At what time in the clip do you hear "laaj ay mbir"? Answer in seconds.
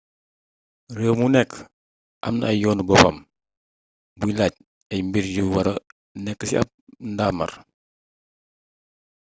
4.39-5.25